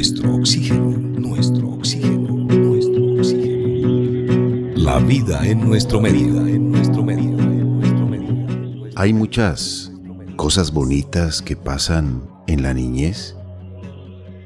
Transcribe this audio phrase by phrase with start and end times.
[0.00, 4.74] nuestro oxígeno, nuestro oxígeno, nuestro oxígeno.
[4.74, 8.46] La vida en nuestro medida, en nuestro medida, en nuestro medida.
[8.96, 9.92] Hay muchas
[10.36, 13.36] cosas bonitas que pasan en la niñez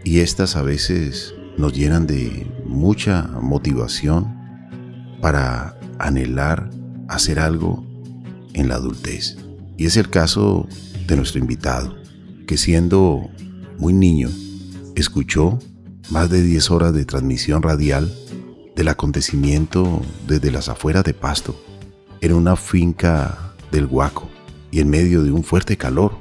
[0.03, 4.37] y estas a veces nos llenan de mucha motivación
[5.21, 6.69] para anhelar
[7.07, 7.87] hacer algo
[8.55, 9.37] en la adultez.
[9.77, 10.67] Y es el caso
[11.07, 11.95] de nuestro invitado,
[12.49, 13.31] que siendo
[13.79, 14.31] muy niño,
[14.95, 15.59] escuchó
[16.11, 18.13] más de 10 horas de transmisión radial
[18.77, 21.61] del acontecimiento desde las afueras de Pasto,
[22.21, 24.29] en una finca del Huaco
[24.71, 26.13] y en medio de un fuerte calor.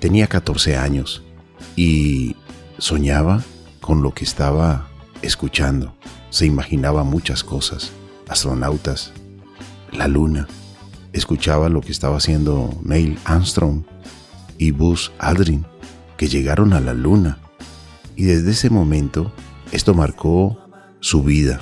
[0.00, 1.22] Tenía 14 años
[1.76, 2.36] y
[2.78, 3.42] soñaba
[3.80, 4.88] con lo que estaba
[5.22, 5.94] escuchando.
[6.30, 7.92] Se imaginaba muchas cosas,
[8.28, 9.12] astronautas,
[9.92, 10.48] la luna.
[11.12, 13.84] Escuchaba lo que estaba haciendo Neil Armstrong
[14.58, 15.64] y Buzz Aldrin,
[16.16, 17.38] que llegaron a la luna
[18.16, 19.32] y desde ese momento
[19.72, 20.58] esto marcó
[21.00, 21.60] su vida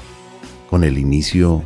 [0.71, 1.65] con el inicio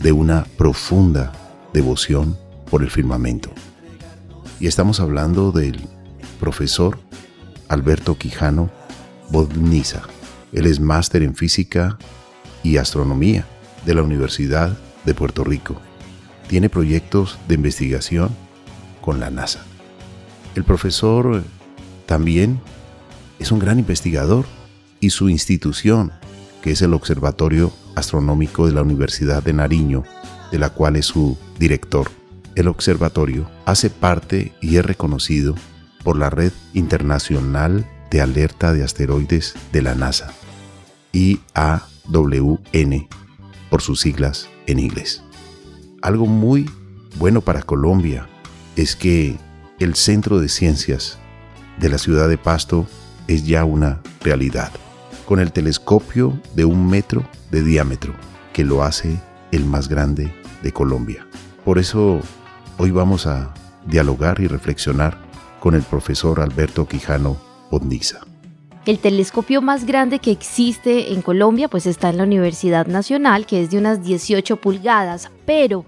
[0.00, 1.32] de una profunda
[1.72, 2.36] devoción
[2.70, 3.50] por el firmamento.
[4.60, 5.80] Y estamos hablando del
[6.40, 6.98] profesor
[7.68, 8.70] Alberto Quijano
[9.30, 10.02] Bodniza.
[10.52, 11.98] Él es máster en física
[12.62, 13.46] y astronomía
[13.86, 15.80] de la Universidad de Puerto Rico.
[16.48, 18.30] Tiene proyectos de investigación
[19.00, 19.64] con la NASA.
[20.54, 21.42] El profesor
[22.06, 22.60] también
[23.38, 24.46] es un gran investigador
[25.00, 26.12] y su institución,
[26.62, 30.04] que es el Observatorio Astronómico de la Universidad de Nariño,
[30.50, 32.10] de la cual es su director.
[32.54, 35.54] El observatorio hace parte y es reconocido
[36.02, 40.32] por la Red Internacional de Alerta de Asteroides de la NASA,
[41.12, 43.08] IAWN,
[43.70, 45.22] por sus siglas en inglés.
[46.02, 46.70] Algo muy
[47.18, 48.28] bueno para Colombia
[48.76, 49.36] es que
[49.80, 51.18] el Centro de Ciencias
[51.78, 52.86] de la ciudad de Pasto
[53.28, 54.70] es ya una realidad,
[55.26, 58.14] con el telescopio de un metro de diámetro,
[58.52, 59.18] que lo hace
[59.52, 61.26] el más grande de Colombia.
[61.64, 62.20] Por eso
[62.78, 63.54] hoy vamos a
[63.86, 65.18] dialogar y reflexionar
[65.60, 67.36] con el profesor Alberto Quijano
[67.70, 68.20] Bondiza.
[68.86, 73.62] El telescopio más grande que existe en Colombia pues está en la Universidad Nacional, que
[73.62, 75.86] es de unas 18 pulgadas, pero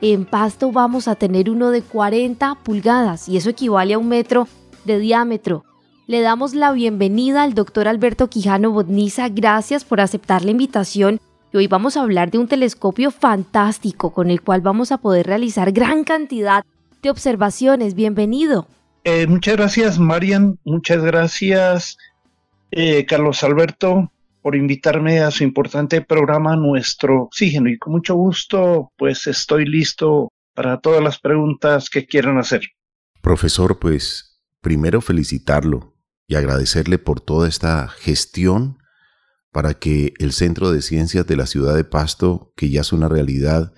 [0.00, 4.48] en Pasto vamos a tener uno de 40 pulgadas y eso equivale a un metro
[4.84, 5.64] de diámetro.
[6.08, 9.28] Le damos la bienvenida al doctor Alberto Quijano Bodniza.
[9.28, 11.20] Gracias por aceptar la invitación.
[11.52, 15.26] Y hoy vamos a hablar de un telescopio fantástico con el cual vamos a poder
[15.26, 16.64] realizar gran cantidad
[17.02, 17.94] de observaciones.
[17.94, 18.66] Bienvenido.
[19.04, 20.58] Eh, muchas gracias, Marian.
[20.64, 21.96] Muchas gracias,
[22.72, 27.68] eh, Carlos Alberto, por invitarme a su importante programa Nuestro Oxígeno.
[27.68, 32.62] Y con mucho gusto, pues estoy listo para todas las preguntas que quieran hacer.
[33.20, 34.31] Profesor, pues
[34.62, 35.94] primero felicitarlo
[36.26, 38.78] y agradecerle por toda esta gestión
[39.50, 43.08] para que el Centro de Ciencias de la ciudad de Pasto, que ya es una
[43.08, 43.74] realidad,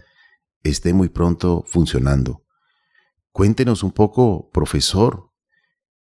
[0.62, 2.44] esté muy pronto funcionando.
[3.32, 5.32] Cuéntenos un poco, profesor,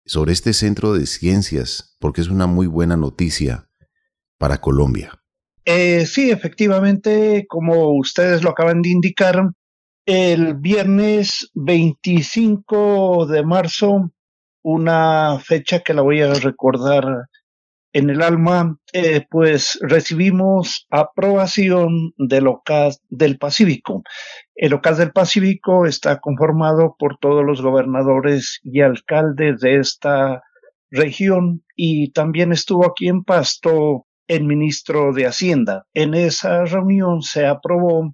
[0.06, 3.70] sobre este Centro de Ciencias, porque es una muy buena noticia
[4.38, 5.22] para Colombia.
[5.66, 9.52] Eh, sí, efectivamente, como ustedes lo acaban de indicar,
[10.06, 14.14] el viernes 25 de marzo
[14.70, 17.06] una fecha que la voy a recordar
[17.94, 24.04] en el alma, eh, pues recibimos aprobación del OCAS del Pacífico.
[24.56, 30.44] El OCAS del Pacífico está conformado por todos los gobernadores y alcaldes de esta
[30.92, 35.86] región y también estuvo aquí en Pasto el ministro de Hacienda.
[35.94, 38.12] En esa reunión se aprobó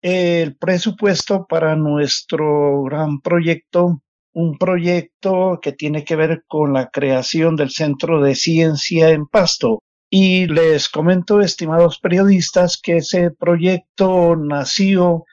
[0.00, 4.00] el presupuesto para nuestro gran proyecto
[4.32, 9.80] un proyecto que tiene que ver con la creación del Centro de Ciencia en Pasto.
[10.08, 15.24] Y les comento, estimados periodistas, que ese proyecto nació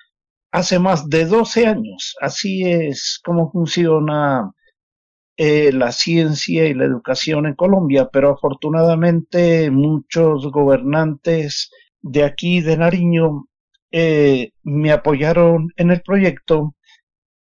[0.52, 2.16] hace más de 12 años.
[2.22, 4.52] Así es como funciona
[5.38, 11.70] eh, la ciencia y la educación en Colombia, pero afortunadamente muchos gobernantes
[12.02, 13.46] de aquí de Nariño
[13.92, 16.74] eh, me apoyaron en el proyecto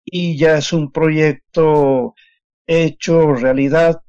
[0.05, 2.15] y ya es un proyecto
[2.67, 4.01] hecho realidad.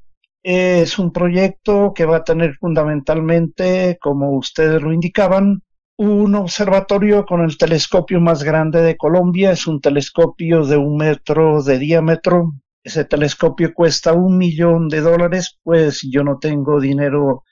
[0.44, 5.62] Es un proyecto que va a tener fundamentalmente, como ustedes lo indicaban,
[5.98, 9.52] un observatorio con el telescopio más grande de Colombia.
[9.52, 12.54] Es un telescopio de un metro de diámetro.
[12.84, 17.44] Ese telescopio cuesta un millón de dólares, pues yo no tengo dinero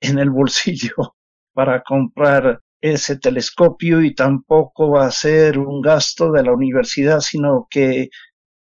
[0.00, 0.94] en el bolsillo
[1.52, 7.66] para comprar ese telescopio y tampoco va a ser un gasto de la universidad, sino
[7.70, 8.10] que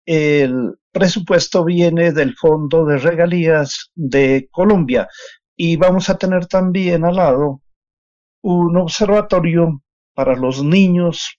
[0.06, 5.08] el presupuesto viene del Fondo de Regalías de Colombia.
[5.56, 7.60] y vamos a tener también al lado
[8.42, 9.82] un observatorio
[10.14, 11.38] para los niños.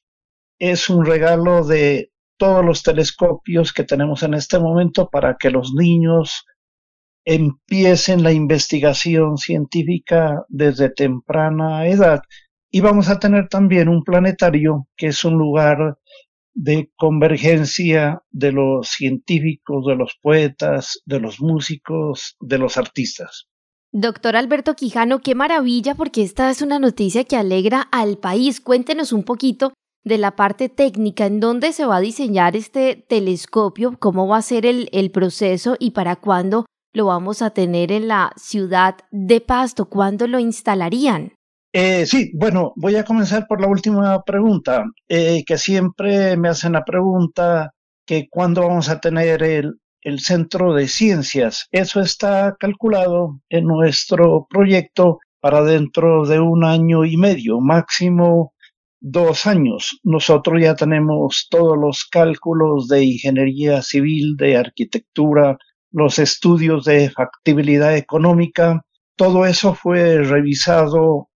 [0.59, 5.73] Es un regalo de todos los telescopios que tenemos en este momento para que los
[5.73, 6.45] niños
[7.25, 12.21] empiecen la investigación científica desde temprana edad.
[12.75, 15.99] Y vamos a tener también un planetario que es un lugar
[16.55, 23.47] de convergencia de los científicos, de los poetas, de los músicos, de los artistas.
[23.91, 28.59] Doctor Alberto Quijano, qué maravilla porque esta es una noticia que alegra al país.
[28.59, 29.73] Cuéntenos un poquito
[30.03, 34.41] de la parte técnica, en dónde se va a diseñar este telescopio, cómo va a
[34.41, 39.41] ser el, el proceso y para cuándo lo vamos a tener en la ciudad de
[39.41, 41.33] Pasto, cuándo lo instalarían.
[41.75, 46.73] Eh, sí, bueno, voy a comenzar por la última pregunta, eh, que siempre me hacen
[46.73, 47.73] la pregunta
[48.05, 51.67] que cuándo vamos a tener el, el centro de ciencias.
[51.71, 58.53] Eso está calculado en nuestro proyecto para dentro de un año y medio, máximo
[58.99, 59.99] dos años.
[60.03, 65.57] Nosotros ya tenemos todos los cálculos de ingeniería civil, de arquitectura,
[65.91, 68.83] los estudios de factibilidad económica.
[69.15, 71.29] Todo eso fue revisado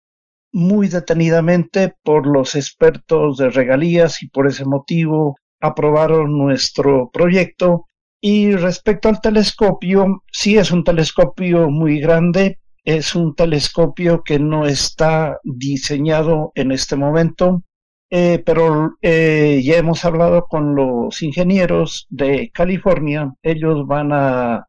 [0.54, 7.86] muy detenidamente por los expertos de regalías y por ese motivo aprobaron nuestro proyecto.
[8.20, 14.64] Y respecto al telescopio, sí es un telescopio muy grande, es un telescopio que no
[14.66, 17.64] está diseñado en este momento,
[18.10, 24.68] eh, pero eh, ya hemos hablado con los ingenieros de California, ellos van a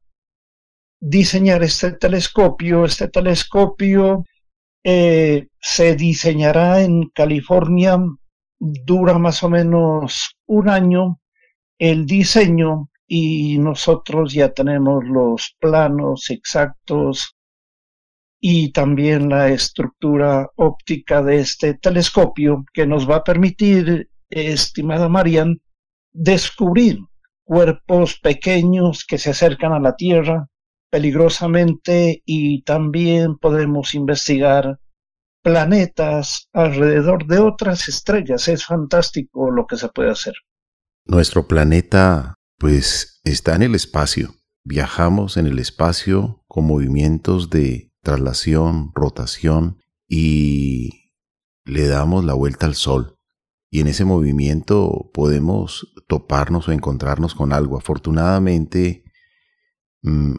[1.00, 4.26] diseñar este telescopio, este telescopio
[4.88, 7.98] eh, se diseñará en California,
[8.60, 11.20] dura más o menos un año
[11.80, 17.36] el diseño y nosotros ya tenemos los planos exactos
[18.40, 25.60] y también la estructura óptica de este telescopio que nos va a permitir, estimada Marian,
[26.14, 27.00] descubrir
[27.44, 30.48] cuerpos pequeños que se acercan a la Tierra
[30.96, 34.80] peligrosamente y también podemos investigar
[35.44, 38.48] planetas alrededor de otras estrellas.
[38.48, 40.36] Es fantástico lo que se puede hacer.
[41.06, 44.36] Nuestro planeta pues está en el espacio.
[44.64, 51.12] Viajamos en el espacio con movimientos de traslación, rotación y
[51.66, 53.18] le damos la vuelta al Sol.
[53.70, 57.78] Y en ese movimiento podemos toparnos o encontrarnos con algo.
[57.78, 59.05] Afortunadamente,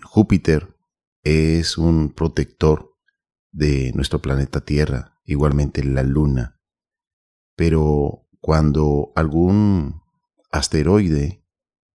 [0.05, 0.77] Júpiter
[1.23, 2.95] es un protector
[3.51, 6.61] de nuestro planeta Tierra, igualmente la Luna.
[7.57, 10.03] Pero cuando algún
[10.53, 11.45] asteroide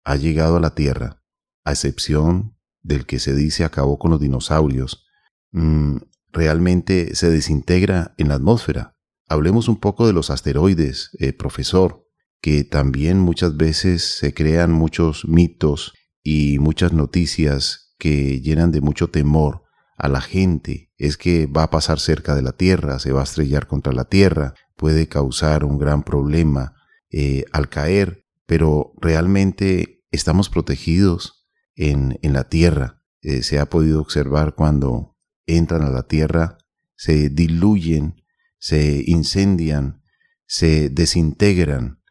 [0.03, 1.21] ha llegado a la Tierra,
[1.63, 5.05] a excepción del que se dice acabó con los dinosaurios,
[5.51, 5.97] mm,
[6.31, 8.95] realmente se desintegra en la atmósfera.
[9.27, 12.05] Hablemos un poco de los asteroides, eh, profesor,
[12.41, 15.93] que también muchas veces se crean muchos mitos
[16.23, 19.63] y muchas noticias que llenan de mucho temor
[19.97, 23.25] a la gente es que va a pasar cerca de la Tierra, se va a
[23.25, 26.73] estrellar contra la Tierra, puede causar un gran problema
[27.11, 31.45] eh, al caer, pero realmente estamos protegidos
[31.75, 33.03] en, en la Tierra.
[33.21, 36.57] Eh, se ha podido observar cuando entran a la Tierra,
[36.95, 38.23] se diluyen,
[38.57, 40.01] se incendian,
[40.45, 42.01] se desintegran,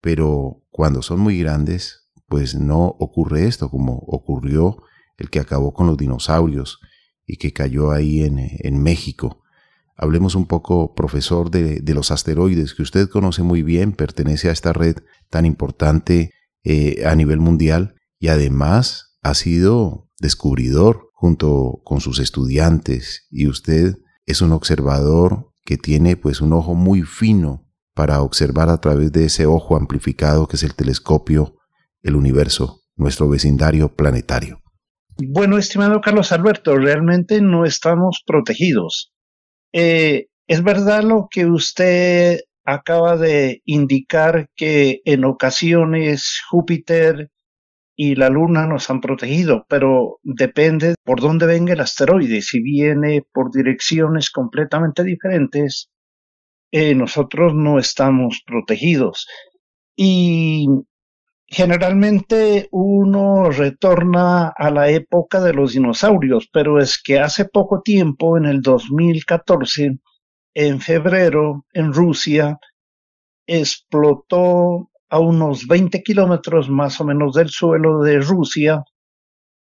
[0.00, 2.01] pero cuando son muy grandes
[2.32, 4.78] pues no ocurre esto como ocurrió
[5.18, 6.80] el que acabó con los dinosaurios
[7.26, 9.42] y que cayó ahí en, México.
[9.98, 14.72] Hablemos un poco, profesor, de, los asteroides que usted conoce muy bien, pertenece a esta
[14.72, 14.96] red
[15.28, 16.30] tan importante
[16.64, 23.98] eh, a nivel mundial y además ha sido descubridor junto con sus estudiantes y usted
[24.24, 29.26] es un observador que tiene pues un ojo muy fino para observar a través de
[29.26, 31.58] ese ojo amplificado que es el telescopio
[32.02, 34.60] el universo, nuestro vecindario planetario.
[35.18, 39.12] Bueno, estimado Carlos Alberto, realmente no estamos protegidos.
[39.72, 47.30] Eh, es verdad lo que usted acaba de indicar que en ocasiones Júpiter
[47.94, 52.40] y la Luna nos han protegido, pero depende por dónde venga el asteroide.
[52.40, 55.90] Si viene por direcciones completamente diferentes,
[56.72, 59.26] eh, nosotros no estamos protegidos.
[59.94, 60.66] Y
[61.54, 68.38] Generalmente uno retorna a la época de los dinosaurios, pero es que hace poco tiempo,
[68.38, 69.98] en el 2014,
[70.54, 72.58] en febrero, en Rusia,
[73.46, 78.82] explotó a unos 20 kilómetros más o menos del suelo de Rusia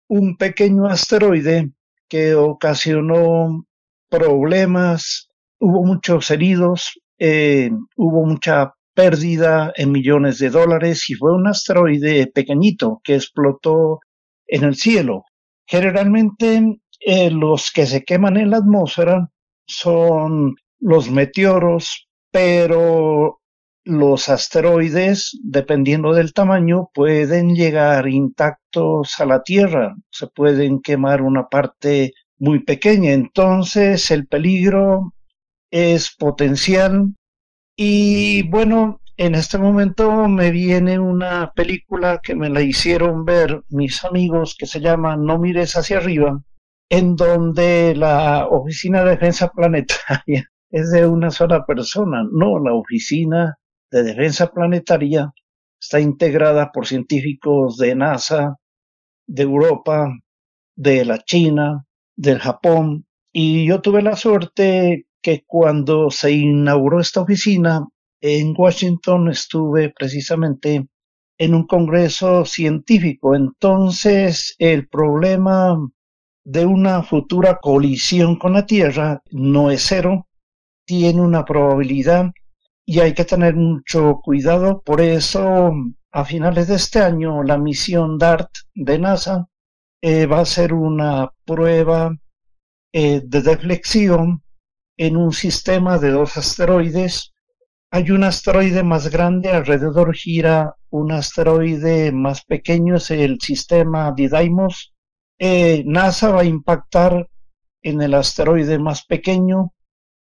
[0.08, 1.74] un pequeño asteroide
[2.10, 3.68] que ocasionó
[4.10, 5.30] problemas,
[5.60, 12.26] hubo muchos heridos, eh, hubo mucha pérdida en millones de dólares y fue un asteroide
[12.34, 14.00] pequeñito que explotó
[14.48, 15.24] en el cielo.
[15.68, 19.30] Generalmente eh, los que se queman en la atmósfera
[19.68, 23.40] son los meteoros, pero
[23.84, 31.50] los asteroides, dependiendo del tamaño, pueden llegar intactos a la Tierra, se pueden quemar una
[31.50, 35.14] parte muy pequeña, entonces el peligro
[35.70, 37.14] es potencial
[37.78, 44.04] y bueno, en este momento me viene una película que me la hicieron ver mis
[44.04, 46.42] amigos que se llama No mires hacia arriba,
[46.90, 52.28] en donde la Oficina de Defensa Planetaria es de una sola persona.
[52.32, 53.58] No, la Oficina
[53.92, 55.32] de Defensa Planetaria
[55.80, 58.58] está integrada por científicos de NASA,
[59.28, 60.12] de Europa,
[60.76, 67.20] de la China, del Japón, y yo tuve la suerte que cuando se inauguró esta
[67.20, 67.86] oficina
[68.22, 70.88] en Washington estuve precisamente
[71.38, 73.36] en un congreso científico.
[73.36, 75.78] Entonces, el problema
[76.46, 80.30] de una futura colisión con la Tierra no es cero,
[80.86, 82.32] tiene una probabilidad
[82.86, 84.82] y hay que tener mucho cuidado.
[84.82, 85.74] Por eso,
[86.14, 89.50] a finales de este año, la misión DART de NASA
[90.02, 92.16] eh, va a ser una prueba
[92.94, 94.42] eh, de deflexión
[94.98, 97.34] en un sistema de dos asteroides.
[97.92, 104.94] Hay un asteroide más grande, alrededor gira un asteroide más pequeño, es el sistema Didymos.
[105.40, 107.30] Eh, NASA va a impactar
[107.82, 109.74] en el asteroide más pequeño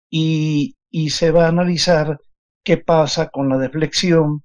[0.09, 2.19] y, y se va a analizar
[2.63, 4.43] qué pasa con la deflexión.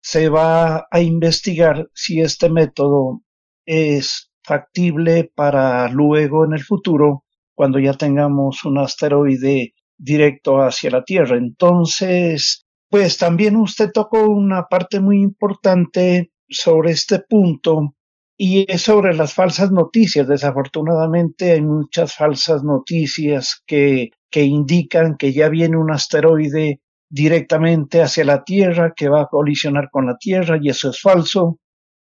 [0.00, 3.22] Se va a investigar si este método
[3.66, 7.24] es factible para luego en el futuro
[7.58, 11.36] cuando ya tengamos un asteroide directo hacia la Tierra.
[11.36, 17.96] Entonces, pues también usted tocó una parte muy importante sobre este punto
[18.36, 20.28] y es sobre las falsas noticias.
[20.28, 28.24] Desafortunadamente hay muchas falsas noticias que, que indican que ya viene un asteroide directamente hacia
[28.24, 31.58] la Tierra, que va a colisionar con la Tierra, y eso es falso.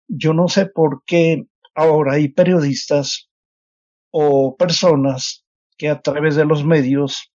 [0.09, 1.45] Yo no sé por qué
[1.75, 3.29] ahora hay periodistas
[4.13, 5.45] o personas
[5.77, 7.33] que a través de los medios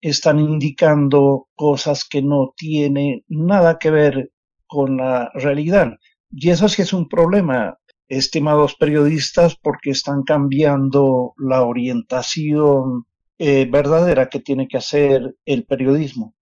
[0.00, 4.32] están indicando cosas que no tienen nada que ver
[4.66, 5.92] con la realidad.
[6.30, 7.78] Y eso sí es un problema,
[8.08, 13.06] estimados periodistas, porque están cambiando la orientación
[13.38, 16.34] eh, verdadera que tiene que hacer el periodismo.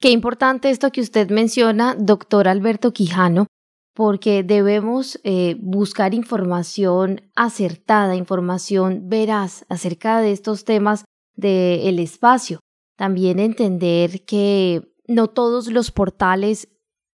[0.00, 3.46] Qué importante esto que usted menciona, doctor Alberto Quijano,
[3.94, 11.04] porque debemos eh, buscar información acertada, información veraz acerca de estos temas
[11.36, 12.60] del espacio.
[12.96, 16.68] También entender que no todos los portales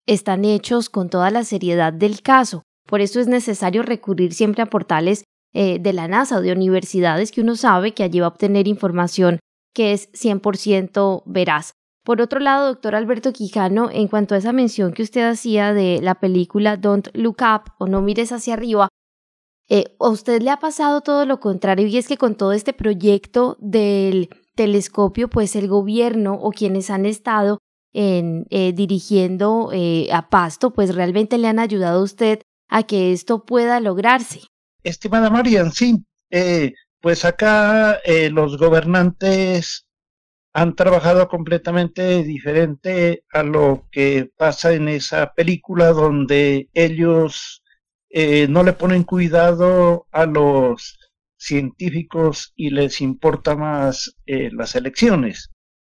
[0.07, 2.63] están hechos con toda la seriedad del caso.
[2.87, 7.31] Por eso es necesario recurrir siempre a portales eh, de la NASA o de universidades
[7.31, 9.39] que uno sabe que allí va a obtener información
[9.73, 11.75] que es 100% veraz.
[12.05, 16.01] Por otro lado, doctor Alberto Quijano, en cuanto a esa mención que usted hacía de
[16.03, 18.89] la película Don't Look Up o No mires hacia arriba,
[19.71, 21.87] eh, ¿a usted le ha pasado todo lo contrario?
[21.87, 27.07] Y es que con todo este proyecto del telescopio, pues el gobierno o quienes han
[27.07, 27.59] estado
[27.95, 33.13] en, eh, dirigiendo eh, a Pasto, pues realmente le han ayudado a usted a que
[33.13, 34.43] esto pueda lograrse.
[34.83, 36.05] Estimada Marian, sí,
[37.01, 37.99] pues acá
[38.31, 39.87] los gobernantes
[40.55, 47.63] han trabajado completamente diferente a lo que pasa en esa película donde ellos
[48.09, 50.97] eh, no le ponen cuidado a los
[51.37, 55.51] científicos y les importa más eh, las elecciones.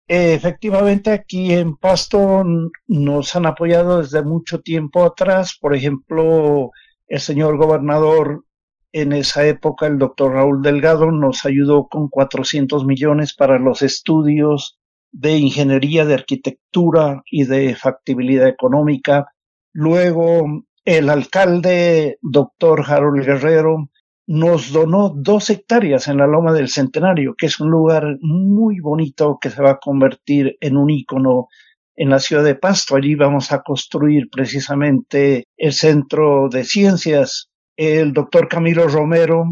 [0.08, 2.44] efectivamente, aquí en Pasto
[2.88, 5.56] nos han apoyado desde mucho tiempo atrás.
[5.60, 6.70] Por ejemplo,
[7.06, 8.44] el señor gobernador
[8.92, 14.78] en esa época el doctor Raúl Delgado nos ayudó con 400 millones para los estudios
[15.12, 19.26] de ingeniería, de arquitectura y de factibilidad económica.
[19.72, 23.90] Luego el alcalde, doctor Harold Guerrero,
[24.26, 29.38] nos donó dos hectáreas en la Loma del Centenario, que es un lugar muy bonito
[29.40, 31.48] que se va a convertir en un ícono
[31.96, 32.94] en la ciudad de Pasto.
[32.94, 39.44] Allí vamos a construir precisamente el Centro de Ciencias el doctor Camilo Romero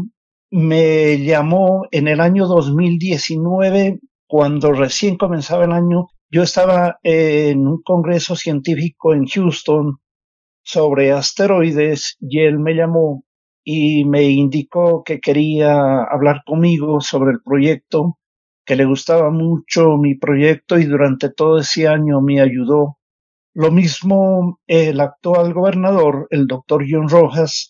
[0.51, 6.09] me llamó en el año 2019, cuando recién comenzaba el año.
[6.29, 9.99] Yo estaba en un congreso científico en Houston
[10.61, 13.23] sobre asteroides y él me llamó
[13.63, 18.17] y me indicó que quería hablar conmigo sobre el proyecto,
[18.65, 22.97] que le gustaba mucho mi proyecto y durante todo ese año me ayudó.
[23.53, 27.69] Lo mismo el actual gobernador, el doctor John Rojas,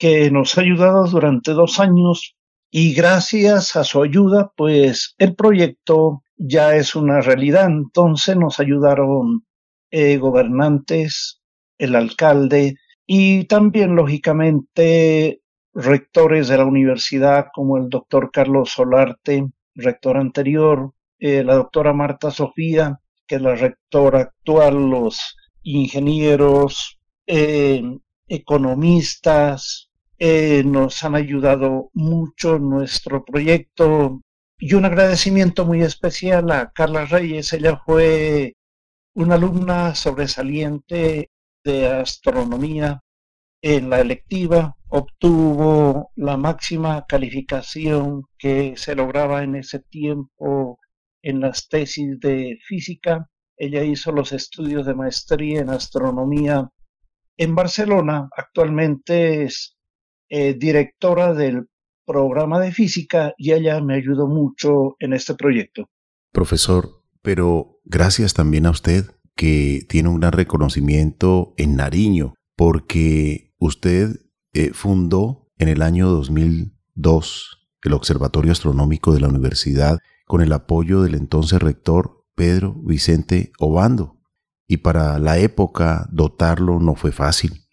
[0.00, 2.34] que nos ha ayudado durante dos años
[2.70, 7.66] y gracias a su ayuda, pues el proyecto ya es una realidad.
[7.66, 9.44] Entonces nos ayudaron
[9.90, 11.42] eh, gobernantes,
[11.76, 12.76] el alcalde
[13.06, 15.42] y también, lógicamente,
[15.74, 22.30] rectores de la universidad como el doctor Carlos Solarte, rector anterior, eh, la doctora Marta
[22.30, 27.82] Sofía, que es la rectora actual, los ingenieros, eh,
[28.28, 29.89] economistas,
[30.22, 34.20] eh, nos han ayudado mucho nuestro proyecto
[34.58, 37.54] y un agradecimiento muy especial a Carla Reyes.
[37.54, 38.54] Ella fue
[39.14, 41.30] una alumna sobresaliente
[41.64, 43.00] de astronomía
[43.62, 50.78] en la electiva, obtuvo la máxima calificación que se lograba en ese tiempo
[51.22, 53.26] en las tesis de física.
[53.56, 56.68] Ella hizo los estudios de maestría en astronomía
[57.38, 58.28] en Barcelona.
[58.36, 59.78] Actualmente es
[60.30, 61.68] eh, directora del
[62.06, 65.88] programa de física y ella me ayudó mucho en este proyecto.
[66.32, 69.06] Profesor, pero gracias también a usted
[69.36, 74.20] que tiene un gran reconocimiento en Nariño, porque usted
[74.52, 81.02] eh, fundó en el año 2002 el Observatorio Astronómico de la Universidad con el apoyo
[81.02, 84.18] del entonces rector Pedro Vicente Obando.
[84.66, 87.64] Y para la época dotarlo no fue fácil,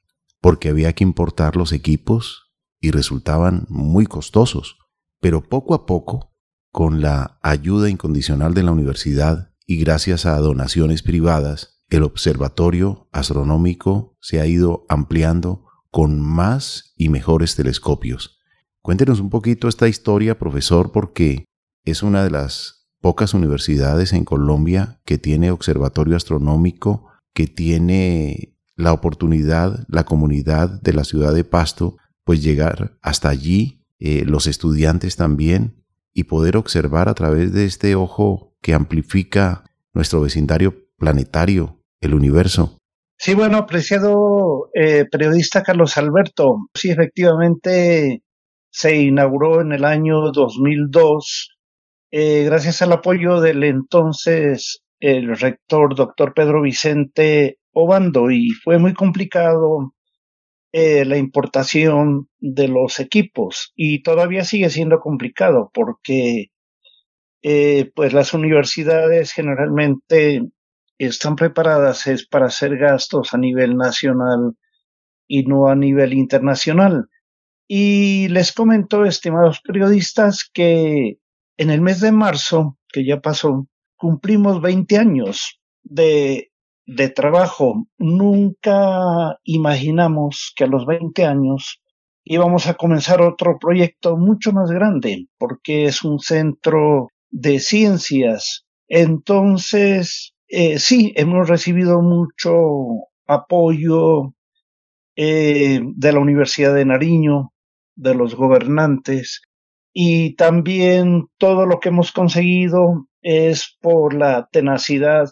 [0.42, 2.47] porque había que importar los equipos
[2.88, 4.78] y resultaban muy costosos,
[5.20, 6.34] pero poco a poco,
[6.72, 14.16] con la ayuda incondicional de la universidad y gracias a donaciones privadas, el observatorio astronómico
[14.22, 18.40] se ha ido ampliando con más y mejores telescopios.
[18.82, 21.44] Cuéntenos un poquito esta historia, profesor, porque
[21.84, 28.94] es una de las pocas universidades en Colombia que tiene observatorio astronómico, que tiene la
[28.94, 31.98] oportunidad, la comunidad de la ciudad de Pasto,
[32.28, 37.96] pues llegar hasta allí, eh, los estudiantes también, y poder observar a través de este
[37.96, 39.64] ojo que amplifica
[39.94, 42.78] nuestro vecindario planetario, el universo.
[43.18, 48.22] Sí, bueno, apreciado eh, periodista Carlos Alberto, sí, efectivamente
[48.70, 51.58] se inauguró en el año 2002
[52.12, 58.94] eh, gracias al apoyo del entonces el rector doctor Pedro Vicente Obando y fue muy
[58.94, 59.94] complicado
[60.72, 66.52] eh, la importación de los equipos y todavía sigue siendo complicado porque
[67.42, 70.42] eh, pues las universidades generalmente
[70.98, 74.56] están preparadas es para hacer gastos a nivel nacional
[75.28, 77.10] y no a nivel internacional.
[77.68, 81.20] Y les comento, estimados periodistas, que
[81.58, 86.52] en el mes de marzo, que ya pasó, cumplimos 20 años de
[86.88, 87.86] de trabajo.
[88.00, 91.82] Nunca imaginamos que a los 20 años
[92.24, 98.66] íbamos a comenzar otro proyecto mucho más grande, porque es un centro de ciencias.
[98.88, 102.56] Entonces, eh, sí, hemos recibido mucho
[103.28, 104.34] apoyo
[105.16, 107.52] eh, de la Universidad de Nariño,
[107.96, 109.42] de los gobernantes,
[109.94, 115.28] y también todo lo que hemos conseguido es por la tenacidad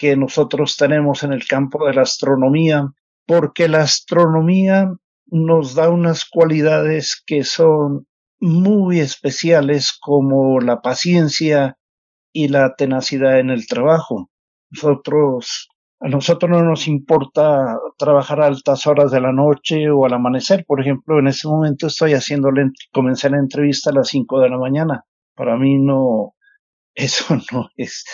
[0.00, 2.90] que nosotros tenemos en el campo de la astronomía,
[3.26, 4.90] porque la astronomía
[5.26, 8.06] nos da unas cualidades que son
[8.40, 11.76] muy especiales como la paciencia
[12.32, 14.30] y la tenacidad en el trabajo.
[14.70, 15.68] Nosotros,
[16.00, 20.64] a nosotros no nos importa trabajar a altas horas de la noche o al amanecer.
[20.66, 22.48] Por ejemplo, en ese momento estoy haciendo,
[22.90, 25.04] comencé la entrevista a las 5 de la mañana.
[25.34, 26.36] Para mí no,
[26.94, 28.06] eso no es,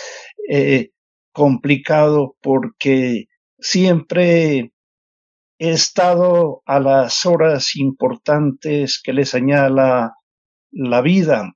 [0.50, 0.90] eh,
[1.36, 3.26] complicado porque
[3.58, 4.72] siempre
[5.58, 10.14] he estado a las horas importantes que le señala
[10.70, 11.52] la vida.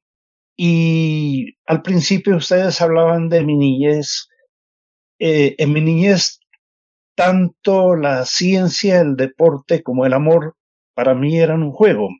[0.55, 4.29] Y al principio ustedes hablaban de mi niñez.
[5.19, 6.40] Eh, en mi niñez,
[7.14, 10.57] tanto la ciencia, el deporte como el amor
[10.95, 12.11] para mí eran un juego.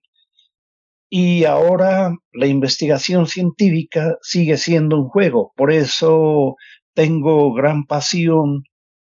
[1.11, 5.53] Y ahora la investigación científica sigue siendo un juego.
[5.57, 6.57] Por eso
[7.01, 8.65] tengo gran pasión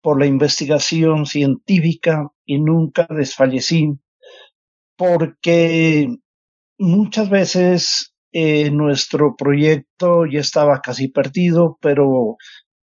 [0.03, 3.97] por la investigación científica y nunca desfallecí
[4.95, 6.15] porque
[6.77, 12.37] muchas veces eh, nuestro proyecto ya estaba casi perdido, pero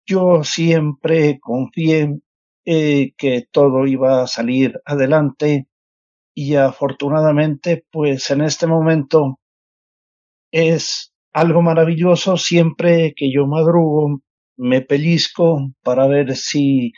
[0.06, 2.22] yo siempre confié
[2.64, 5.68] eh, que todo iba a salir adelante.
[6.34, 9.38] Y afortunadamente pues en este momento
[10.50, 14.22] es algo maravilloso siempre que yo madrugo
[14.58, 16.92] me pellizco para ver si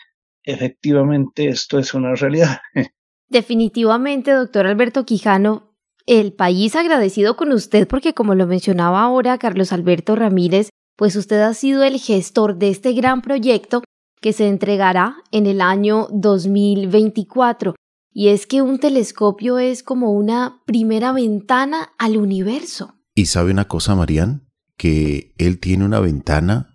[0.43, 2.59] efectivamente esto es una realidad.
[3.29, 5.75] Definitivamente, doctor Alberto Quijano,
[6.07, 11.41] el país agradecido con usted porque como lo mencionaba ahora Carlos Alberto Ramírez, pues usted
[11.41, 13.83] ha sido el gestor de este gran proyecto
[14.21, 17.75] que se entregará en el año 2024.
[18.11, 22.95] Y es que un telescopio es como una primera ventana al universo.
[23.15, 26.68] Y sabe una cosa, Marían, que él tiene una ventana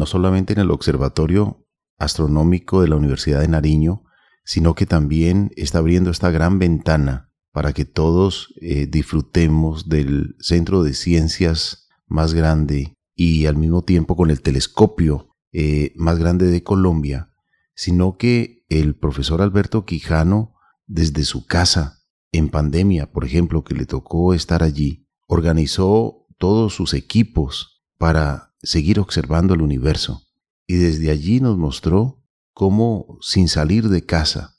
[0.00, 4.02] no solamente en el Observatorio Astronómico de la Universidad de Nariño,
[4.44, 10.82] sino que también está abriendo esta gran ventana para que todos eh, disfrutemos del centro
[10.82, 16.62] de ciencias más grande y al mismo tiempo con el telescopio eh, más grande de
[16.62, 17.34] Colombia,
[17.74, 20.54] sino que el profesor Alberto Quijano,
[20.86, 26.94] desde su casa, en pandemia, por ejemplo, que le tocó estar allí, organizó todos sus
[26.94, 30.26] equipos para seguir observando el universo
[30.66, 34.56] y desde allí nos mostró cómo sin salir de casa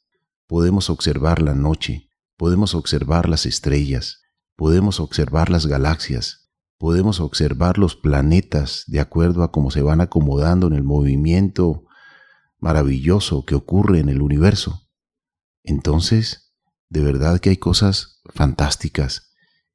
[0.48, 4.22] podemos observar la noche, podemos observar las estrellas,
[4.56, 10.68] podemos observar las galaxias, podemos observar los planetas de acuerdo a cómo se van acomodando
[10.68, 11.86] en el movimiento
[12.60, 14.90] maravilloso que ocurre en el universo.
[15.64, 16.54] Entonces,
[16.90, 19.32] de verdad que hay cosas fantásticas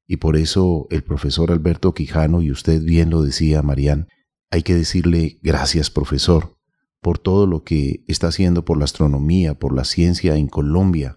[0.07, 4.09] y por eso el profesor Alberto Quijano, y usted bien lo decía, Marían,
[4.51, 6.57] hay que decirle gracias, profesor,
[7.01, 11.17] por todo lo que está haciendo por la astronomía, por la ciencia en Colombia,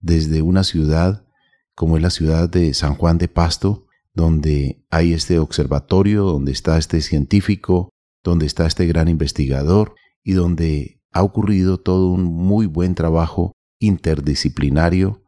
[0.00, 1.26] desde una ciudad
[1.74, 6.78] como es la ciudad de San Juan de Pasto, donde hay este observatorio, donde está
[6.78, 7.90] este científico,
[8.22, 15.22] donde está este gran investigador y donde ha ocurrido todo un muy buen trabajo interdisciplinario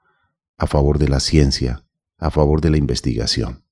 [0.56, 1.84] a favor de la ciencia,
[2.18, 3.64] a favor de la investigación.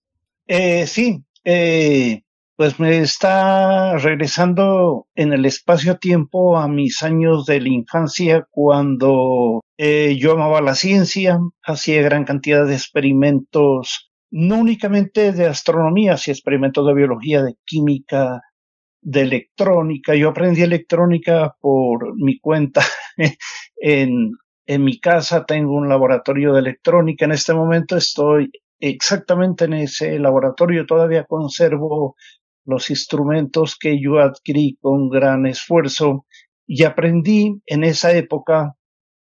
[0.47, 2.25] Eh, sí, eh,
[2.63, 10.17] pues me está regresando en el espacio-tiempo a mis años de la infancia cuando eh,
[10.17, 16.87] yo amaba la ciencia, hacía gran cantidad de experimentos, no únicamente de astronomía, sino experimentos
[16.87, 18.41] de biología, de química,
[19.01, 20.15] de electrónica.
[20.15, 22.83] Yo aprendí electrónica por mi cuenta
[23.77, 24.35] en,
[24.67, 27.25] en mi casa tengo un laboratorio de electrónica.
[27.25, 30.87] En este momento estoy exactamente en ese laboratorio.
[30.87, 32.15] Todavía conservo
[32.65, 36.27] los instrumentos que yo adquirí con gran esfuerzo
[36.67, 38.75] y aprendí en esa época,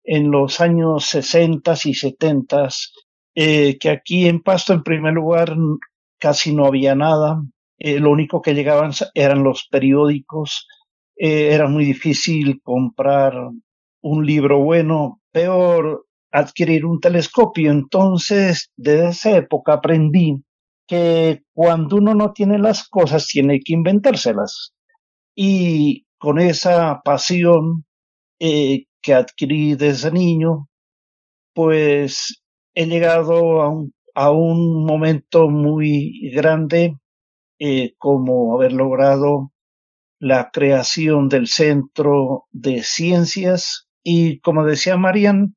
[0.04, 2.68] en los años 60 y 70,
[3.34, 5.54] eh, que aquí en Pasto, en primer lugar,
[6.18, 7.42] casi no había nada.
[7.78, 10.66] Eh, lo único que llegaban eran los periódicos.
[11.16, 13.34] Eh, era muy difícil comprar
[14.00, 17.70] un libro bueno, peor adquirir un telescopio.
[17.70, 20.42] Entonces, desde esa época aprendí
[20.86, 24.74] que cuando uno no tiene las cosas tiene que inventárselas.
[25.34, 27.84] Y con esa pasión
[28.38, 30.68] eh, que adquirí desde niño,
[31.54, 32.42] pues
[32.74, 36.96] he llegado a un, a un momento muy grande
[37.58, 39.52] eh, como haber logrado
[40.18, 45.56] la creación del Centro de Ciencias y como decía Marian,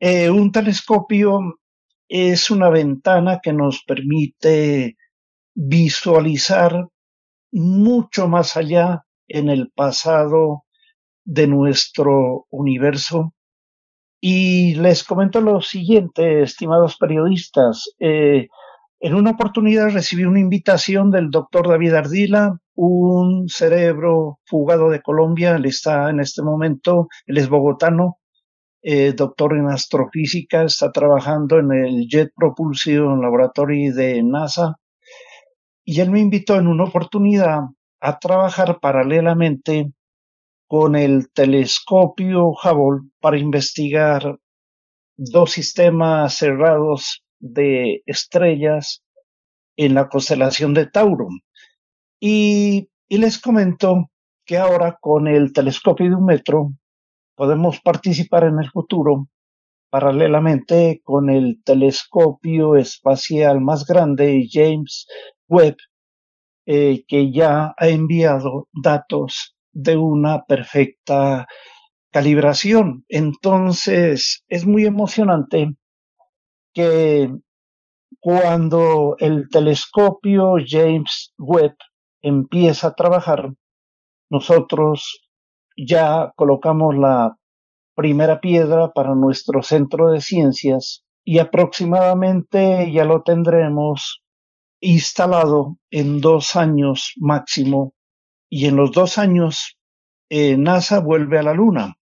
[0.00, 1.40] eh, un telescopio
[2.08, 4.96] es una ventana que nos permite
[5.54, 6.88] visualizar
[7.52, 10.64] mucho más allá en el pasado
[11.24, 13.32] de nuestro universo.
[14.20, 17.94] Y les comento lo siguiente, estimados periodistas.
[17.98, 18.48] Eh,
[19.00, 25.56] en una oportunidad recibí una invitación del doctor David Ardila, un cerebro fugado de Colombia.
[25.56, 28.18] Él está en este momento, él es bogotano,
[28.86, 34.76] eh, doctor en astrofísica, está trabajando en el Jet Propulsion Laboratory de NASA.
[35.86, 37.60] Y él me invitó en una oportunidad
[38.00, 39.90] a trabajar paralelamente
[40.68, 44.38] con el telescopio Hubble para investigar
[45.16, 49.02] dos sistemas cerrados de estrellas
[49.76, 51.28] en la constelación de Tauro.
[52.20, 54.10] Y, y les comento
[54.44, 56.72] que ahora con el telescopio de un metro
[57.34, 59.28] podemos participar en el futuro
[59.90, 65.06] paralelamente con el telescopio espacial más grande James
[65.48, 65.76] Webb,
[66.66, 71.46] eh, que ya ha enviado datos de una perfecta
[72.10, 73.04] calibración.
[73.08, 75.76] Entonces, es muy emocionante
[76.72, 77.30] que
[78.18, 81.76] cuando el telescopio James Webb
[82.22, 83.52] empieza a trabajar,
[84.30, 85.23] nosotros
[85.76, 87.36] ya colocamos la
[87.94, 94.22] primera piedra para nuestro centro de ciencias y aproximadamente ya lo tendremos
[94.80, 97.94] instalado en dos años máximo
[98.50, 99.78] y en los dos años
[100.28, 101.94] eh, NASA vuelve a la Luna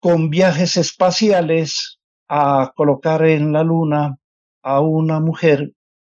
[0.00, 4.18] con viajes espaciales a colocar en la Luna
[4.62, 5.72] a una mujer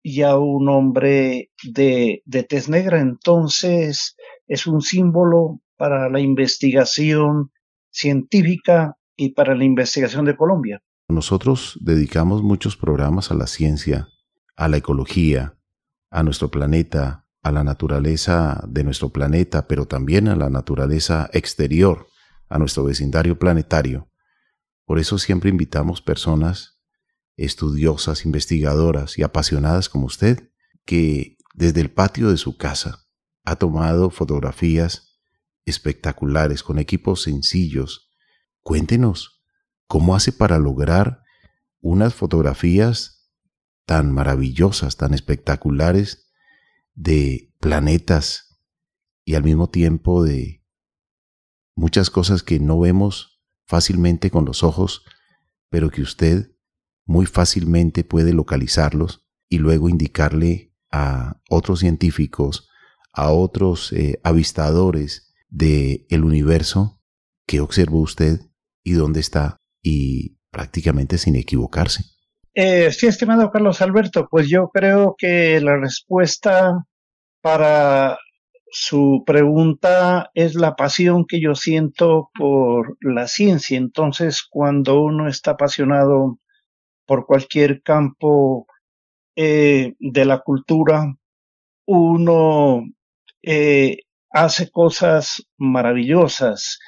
[0.03, 3.01] y a un hombre de, de tez negra.
[3.01, 4.16] Entonces
[4.47, 7.51] es un símbolo para la investigación
[7.91, 10.83] científica y para la investigación de Colombia.
[11.09, 14.09] Nosotros dedicamos muchos programas a la ciencia,
[14.57, 15.59] a la ecología,
[16.11, 22.09] a nuestro planeta, a la naturaleza de nuestro planeta, pero también a la naturaleza exterior,
[22.49, 24.11] a nuestro vecindario planetario.
[24.85, 26.81] Por eso siempre invitamos personas
[27.37, 30.51] estudiosas, investigadoras y apasionadas como usted,
[30.85, 33.07] que desde el patio de su casa
[33.45, 35.06] ha tomado fotografías
[35.66, 38.11] espectaculares con equipos sencillos.
[38.62, 39.37] Cuéntenos,
[39.87, 41.22] ¿Cómo hace para lograr
[41.81, 43.31] unas fotografías
[43.85, 46.29] tan maravillosas, tan espectaculares
[46.94, 48.61] de planetas
[49.24, 50.64] y al mismo tiempo de
[51.76, 55.05] muchas cosas que no vemos fácilmente con los ojos,
[55.68, 56.50] pero que usted
[57.05, 62.68] muy fácilmente puede localizarlos y luego indicarle a otros científicos,
[63.12, 67.00] a otros eh, avistadores del el universo
[67.46, 68.40] que observó usted
[68.82, 72.04] y dónde está y prácticamente sin equivocarse.
[72.54, 76.87] Eh, sí, estimado Carlos Alberto, pues yo creo que la respuesta
[77.42, 78.18] para
[78.70, 83.76] su pregunta es la pasión que yo siento por la ciencia.
[83.76, 86.38] Entonces, cuando uno está apasionado
[87.06, 88.66] por cualquier campo
[89.37, 91.14] eh, de la cultura,
[91.87, 92.85] uno
[93.42, 93.98] eh,
[94.31, 96.79] hace cosas maravillosas.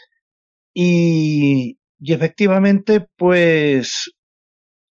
[0.74, 4.12] Y y efectivamente, pues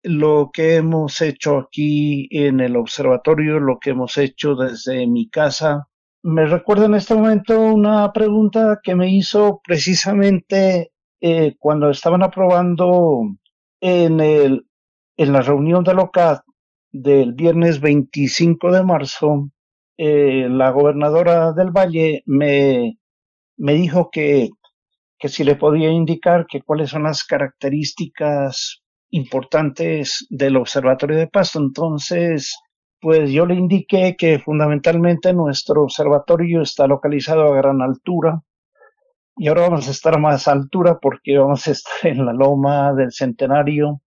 [0.03, 5.87] lo que hemos hecho aquí en el observatorio, lo que hemos hecho desde mi casa,
[6.23, 13.21] me recuerda en este momento una pregunta que me hizo precisamente eh, cuando estaban aprobando
[13.79, 14.67] en, el,
[15.17, 16.39] en la reunión de LOCAD
[16.91, 19.49] del viernes 25 de marzo,
[19.97, 22.99] eh, la gobernadora del Valle me,
[23.57, 24.49] me dijo que
[25.17, 31.59] que si le podía indicar que cuáles son las características importantes del observatorio de Pasto.
[31.59, 32.57] Entonces,
[32.99, 38.41] pues yo le indiqué que fundamentalmente nuestro observatorio está localizado a gran altura
[39.37, 42.93] y ahora vamos a estar a más altura porque vamos a estar en la loma
[42.93, 44.01] del centenario,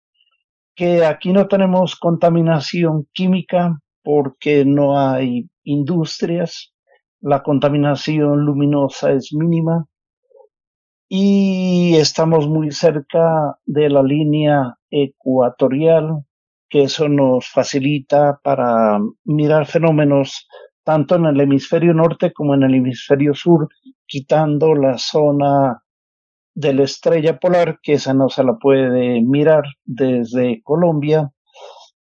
[0.75, 6.73] que aquí no tenemos contaminación química porque no hay industrias,
[7.21, 9.85] la contaminación luminosa es mínima
[11.11, 16.25] y estamos muy cerca de la línea ecuatorial,
[16.71, 20.49] que eso nos facilita para mirar fenómenos
[20.85, 23.69] tanto en el hemisferio norte como en el hemisferio sur,
[24.07, 25.83] quitando la zona
[26.55, 31.31] de la estrella polar, que esa no se la puede mirar desde Colombia,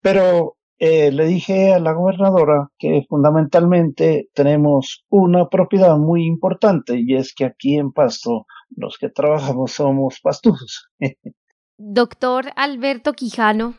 [0.01, 7.15] pero eh, le dije a la gobernadora que fundamentalmente tenemos una propiedad muy importante y
[7.15, 10.89] es que aquí en Pasto los que trabajamos somos pastuzos.
[11.77, 13.75] Doctor Alberto Quijano,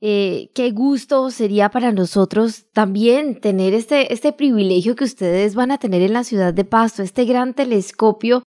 [0.00, 5.78] eh, qué gusto sería para nosotros también tener este, este privilegio que ustedes van a
[5.78, 8.44] tener en la ciudad de Pasto, este gran telescopio.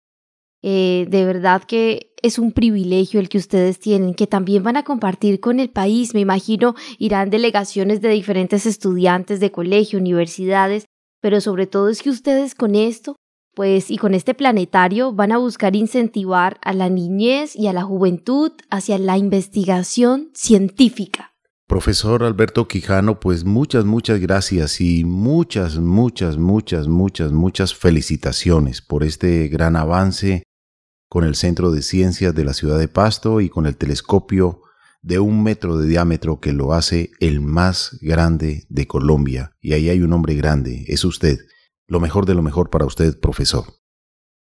[0.63, 4.83] Eh, de verdad que es un privilegio el que ustedes tienen, que también van a
[4.83, 6.13] compartir con el país.
[6.13, 10.87] Me imagino irán delegaciones de diferentes estudiantes de colegio, universidades,
[11.21, 13.17] pero sobre todo es que ustedes con esto
[13.55, 17.85] pues y con este planetario van a buscar incentivar a la niñez y a la
[17.85, 21.33] juventud hacia la investigación científica.
[21.67, 29.03] Profesor Alberto Quijano, pues muchas, muchas gracias y muchas, muchas, muchas, muchas, muchas felicitaciones por
[29.03, 30.43] este gran avance
[31.17, 34.61] con el Centro de Ciencias de la ciudad de Pasto y con el telescopio
[35.01, 39.53] de un metro de diámetro que lo hace el más grande de Colombia.
[39.63, 41.39] Y ahí hay un hombre grande, es usted.
[41.87, 43.65] Lo mejor de lo mejor para usted, profesor.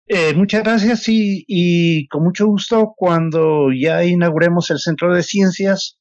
[0.07, 5.99] Eh, muchas gracias y, y, con mucho gusto cuando ya inauguremos el Centro de Ciencias,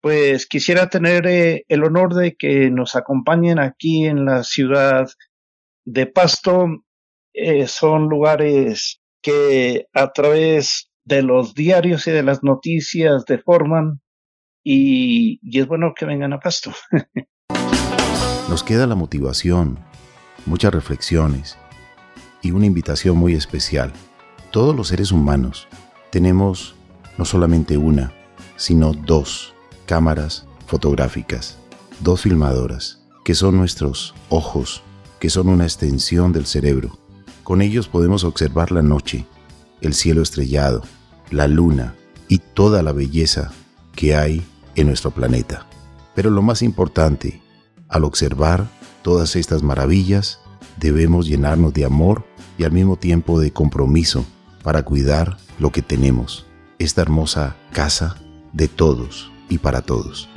[0.00, 5.08] pues quisiera tener eh, el honor de que nos acompañen aquí en la ciudad
[5.84, 6.68] de Pasto.
[7.32, 14.02] Eh, son lugares que a través de los diarios y de las noticias deforman
[14.62, 16.72] y, y es bueno que vengan a Pasto.
[18.48, 19.78] Nos queda la motivación
[20.46, 21.56] muchas reflexiones
[22.42, 23.92] y una invitación muy especial.
[24.50, 25.68] Todos los seres humanos
[26.10, 26.74] tenemos
[27.16, 28.12] no solamente una,
[28.56, 29.54] sino dos
[29.86, 31.58] cámaras fotográficas,
[32.00, 34.82] dos filmadoras, que son nuestros ojos,
[35.18, 36.98] que son una extensión del cerebro.
[37.44, 39.26] Con ellos podemos observar la noche,
[39.82, 40.82] el cielo estrellado,
[41.30, 41.94] la luna
[42.26, 43.52] y toda la belleza
[43.94, 44.42] que hay
[44.74, 45.66] en nuestro planeta.
[46.14, 47.42] Pero lo más importante,
[47.90, 48.66] al observar
[49.02, 50.40] todas estas maravillas,
[50.80, 52.24] debemos llenarnos de amor
[52.56, 54.24] y al mismo tiempo de compromiso
[54.62, 56.46] para cuidar lo que tenemos,
[56.78, 58.16] esta hermosa casa
[58.54, 60.30] de todos y para todos.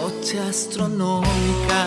[0.00, 1.86] Noche astronómica